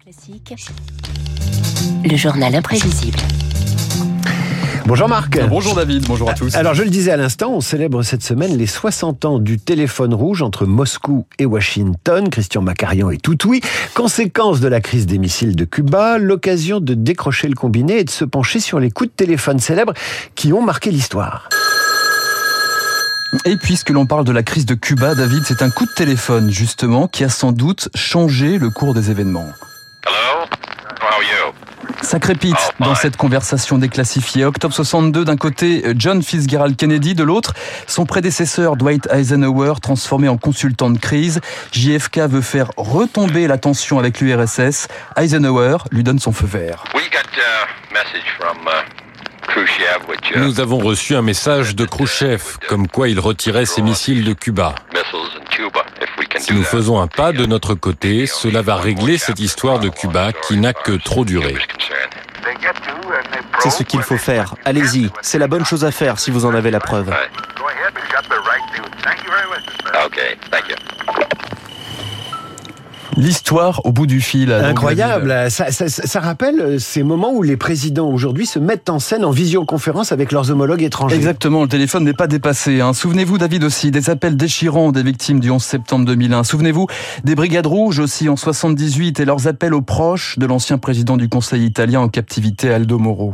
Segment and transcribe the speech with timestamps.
[0.00, 0.54] Classique,
[2.04, 3.18] le journal imprévisible.
[4.86, 5.38] Bonjour Marc.
[5.48, 6.54] Bonjour David, bonjour à tous.
[6.54, 10.14] Alors je le disais à l'instant, on célèbre cette semaine les 60 ans du téléphone
[10.14, 12.30] rouge entre Moscou et Washington.
[12.30, 13.60] Christian Macarian est tout oui.
[13.94, 18.10] Conséquence de la crise des missiles de Cuba, l'occasion de décrocher le combiné et de
[18.10, 19.94] se pencher sur les coups de téléphone célèbres
[20.34, 21.48] qui ont marqué l'histoire.
[23.44, 26.50] Et puisque l'on parle de la crise de Cuba, David, c'est un coup de téléphone
[26.50, 29.48] justement qui a sans doute changé le cours des événements.
[32.12, 34.44] Ça crépite dans cette conversation déclassifiée.
[34.44, 37.54] Octobre 62, d'un côté, John Fitzgerald Kennedy, de l'autre,
[37.86, 41.40] son prédécesseur Dwight Eisenhower, transformé en consultant de crise.
[41.72, 44.88] JFK veut faire retomber la tension avec l'URSS.
[45.16, 46.84] Eisenhower lui donne son feu vert.
[50.36, 54.74] Nous avons reçu un message de Khrushchev, comme quoi il retirait ses missiles de Cuba.
[56.42, 60.32] Si nous faisons un pas de notre côté, cela va régler cette histoire de Cuba
[60.32, 61.54] qui n'a que trop duré.
[63.60, 64.56] C'est ce qu'il faut faire.
[64.64, 67.14] Allez-y, c'est la bonne chose à faire si vous en avez la preuve.
[73.16, 74.52] L'histoire au bout du fil.
[74.52, 75.50] Incroyable.
[75.50, 79.30] Ça, ça, ça, rappelle ces moments où les présidents aujourd'hui se mettent en scène en
[79.30, 81.16] visioconférence avec leurs homologues étrangers.
[81.16, 81.62] Exactement.
[81.62, 82.80] Le téléphone n'est pas dépassé.
[82.80, 82.92] Hein.
[82.94, 86.44] Souvenez-vous, David aussi, des appels déchirants des victimes du 11 septembre 2001.
[86.44, 86.86] Souvenez-vous
[87.24, 91.28] des Brigades Rouges aussi en 78 et leurs appels aux proches de l'ancien président du
[91.28, 93.32] Conseil italien en captivité Aldo Moro.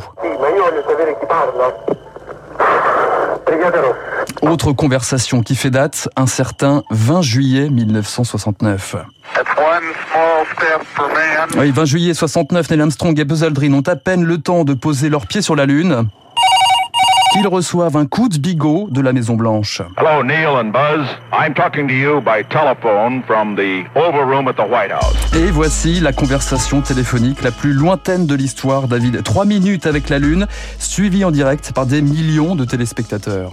[4.43, 8.97] Autre conversation qui fait date, un certain 20 juillet 1969.
[11.57, 14.75] Oui, 20 juillet 69, Neil Armstrong et Buzz Aldrin ont à peine le temps de
[14.75, 16.09] poser leurs pieds sur la Lune
[17.33, 19.83] qu'ils reçoivent un coup de bigot de la Maison Blanche.
[19.97, 21.07] Hello Neil and Buzz.
[21.33, 25.15] I'm talking to you by telephone from the Oval Room at the White House.
[25.35, 29.23] Et voici la conversation téléphonique la plus lointaine de l'histoire, David.
[29.23, 30.47] Trois minutes avec la Lune,
[30.79, 33.53] suivie en direct par des millions de téléspectateurs.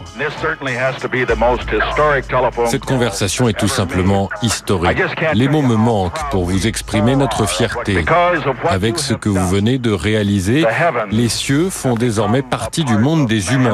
[2.66, 5.02] Cette conversation est tout simplement historique.
[5.34, 8.06] Les mots me manquent pour vous exprimer notre fierté.
[8.70, 10.66] Avec ce que vous venez de réaliser,
[11.12, 13.65] les cieux font désormais partie du monde des humains.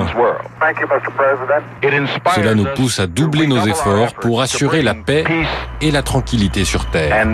[2.36, 5.24] Cela nous pousse à doubler nos efforts pour assurer la paix
[5.82, 7.28] et la tranquillité sur Terre.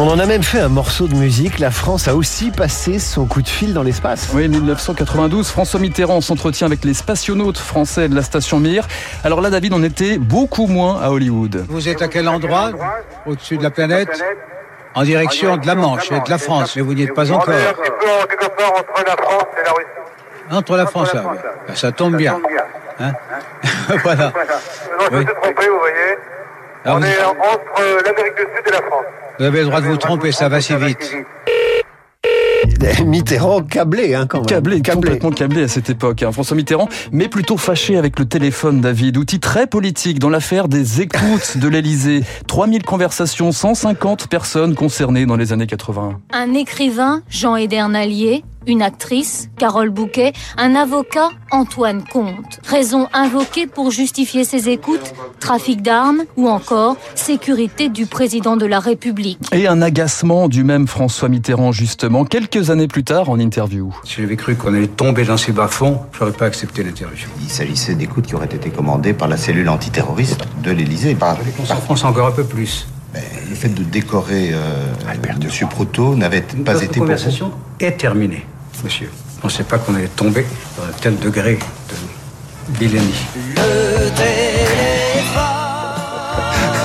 [0.00, 1.58] On en a même fait un morceau de musique.
[1.58, 4.30] La France a aussi passé son coup de fil dans l'espace.
[4.32, 8.86] Oui, 1992, François Mitterrand s'entretient avec les spationautes français de la station Mir.
[9.24, 11.66] Alors là, David, on était beaucoup moins à Hollywood.
[11.68, 12.70] Vous êtes à quel endroit?
[13.26, 14.22] Au-dessus de la planète?
[14.94, 17.54] En direction de la Manche et de la France, mais vous n'y êtes pas encore.
[17.54, 19.88] Entre la France et la Russie.
[20.50, 21.22] Entre la France, là,
[21.74, 22.40] ça tombe bien.
[23.00, 23.12] Hein
[24.02, 24.32] voilà.
[24.98, 26.18] Non, je me trompé, vous voyez.
[26.86, 29.04] On est entre l'Amérique du Sud et la France.
[29.38, 31.14] Vous avez le droit de vous tromper, ça va si vite.
[33.04, 34.46] Mitterrand câblé, hein, quand même.
[34.46, 36.22] Câblé, complètement câblé à cette époque.
[36.22, 36.32] hein.
[36.32, 39.16] François Mitterrand, mais plutôt fâché avec le téléphone, David.
[39.16, 42.22] Outil très politique dans l'affaire des écoutes de l'Elysée.
[42.46, 46.20] 3000 conversations, 150 personnes concernées dans les années 80.
[46.32, 52.60] Un écrivain, Jean Edernalier, une actrice, Carole Bouquet, un avocat, Antoine Comte.
[52.66, 58.78] Raison invoquée pour justifier ces écoutes, trafic d'armes ou encore sécurité du président de la
[58.78, 59.40] République.
[59.52, 63.94] Et un agacement du même François Mitterrand, justement, quelques années plus tard en interview.
[64.04, 67.28] Si j'avais cru qu'on allait tomber dans ces bas-fonds, j'aurais pas accepté l'interview.
[67.42, 71.14] Il s'agissait d'écoutes qui auraient été commandées par la cellule antiterroriste de l'Élysée.
[71.14, 72.86] Par, On s'enfonce encore un peu plus.
[73.14, 74.92] Mais le fait de décorer euh,
[75.42, 77.06] Monsieur Proto n'avait pas été vous.
[77.06, 78.44] conversation est terminée,
[78.84, 79.10] monsieur.
[79.42, 80.46] On ne sait pas qu'on allait tomber
[80.76, 83.14] dans un tel degré de vilainie.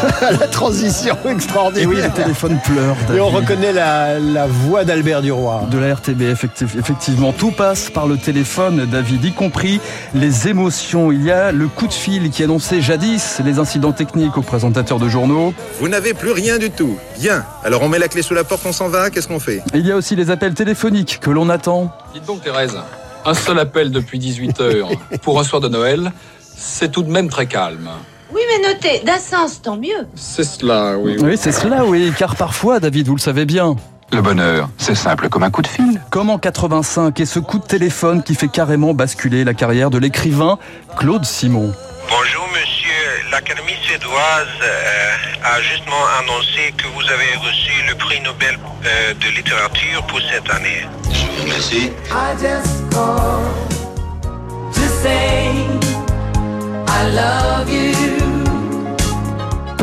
[0.40, 1.88] la transition Et extraordinaire.
[1.90, 2.96] oui, le téléphone pleure.
[3.16, 5.68] Et on reconnaît la, la voix d'Albert Duroy.
[5.70, 7.32] De la RTB, effectivement.
[7.34, 9.80] Tout passe par le téléphone, David, y compris
[10.14, 11.12] les émotions.
[11.12, 15.00] Il y a le coup de fil qui annonçait jadis les incidents techniques aux présentateurs
[15.00, 15.54] de journaux.
[15.80, 16.98] Vous n'avez plus rien du tout.
[17.20, 17.46] Bien.
[17.64, 19.58] Alors on met la clé sous la porte, on s'en va, qu'est-ce qu'on fait?
[19.74, 21.92] Et il y a aussi les appels téléphoniques que l'on attend.
[22.14, 22.78] Dites donc Thérèse,
[23.26, 24.90] un seul appel depuis 18 heures
[25.22, 26.12] pour un soir de Noël,
[26.56, 27.90] c'est tout de même très calme.
[28.34, 30.08] Oui, mais notez, d'un sens, tant mieux.
[30.16, 31.18] C'est cela, oui.
[31.22, 33.76] Oui, c'est cela, oui, car parfois, David, vous le savez bien,
[34.12, 36.02] Le bonheur, c'est simple comme un coup de fil.
[36.10, 39.98] comme en 85, et ce coup de téléphone qui fait carrément basculer la carrière de
[39.98, 40.58] l'écrivain
[40.98, 41.74] Claude Simon.
[42.10, 48.58] Bonjour monsieur, l'Académie suédoise euh, a justement annoncé que vous avez reçu le prix Nobel
[48.86, 50.86] euh, de littérature pour cette année.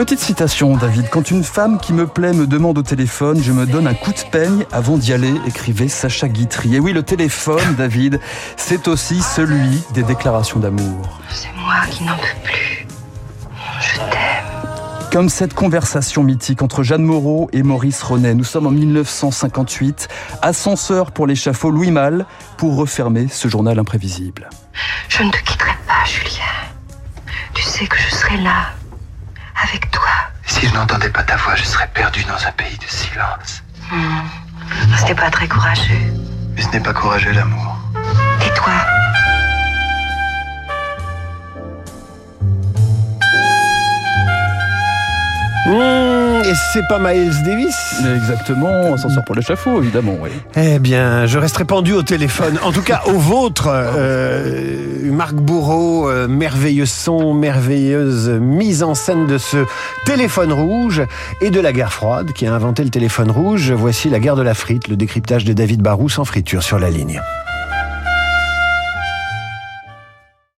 [0.00, 1.10] Petite citation, David.
[1.10, 4.12] Quand une femme qui me plaît me demande au téléphone, je me donne un coup
[4.12, 6.76] de peigne avant d'y aller, écrivait Sacha Guitry.
[6.76, 8.18] Et oui, le téléphone, David,
[8.56, 11.20] c'est aussi celui des déclarations d'amour.
[11.28, 12.86] C'est moi qui n'en peux plus.
[13.82, 15.10] Je t'aime.
[15.12, 18.32] Comme cette conversation mythique entre Jeanne Moreau et Maurice Ronet.
[18.32, 20.08] Nous sommes en 1958,
[20.40, 22.24] ascenseur pour l'échafaud Louis Malle
[22.56, 24.48] pour refermer ce journal imprévisible.
[25.10, 26.44] Je ne te quitterai pas, Julien.
[27.88, 28.66] Que je serai là,
[29.64, 30.10] avec toi.
[30.46, 33.62] Si je n'entendais pas ta voix, je serais perdu dans un pays de silence.
[33.90, 34.20] Hmm.
[34.98, 36.12] Ce n'est pas très courageux.
[36.54, 37.78] Mais ce n'est pas courageux l'amour.
[38.46, 38.72] Et toi?
[45.66, 46.19] Mmh,
[46.50, 47.76] et c'est pas Miles Davis
[48.16, 50.30] Exactement, ascenseur pour l'échafaud, évidemment, oui.
[50.56, 52.58] Eh bien, je resterai pendu au téléphone.
[52.64, 59.28] En tout cas, au vôtre, euh, Marc Bourreau, euh, merveilleux son, merveilleuse mise en scène
[59.28, 59.64] de ce
[60.06, 61.02] téléphone rouge
[61.40, 63.70] et de la guerre froide qui a inventé le téléphone rouge.
[63.70, 66.90] Voici la guerre de la frite, le décryptage de David Barou sans friture sur la
[66.90, 67.20] ligne.